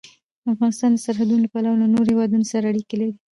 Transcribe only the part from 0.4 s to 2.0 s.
افغانستان د سرحدونه له پلوه له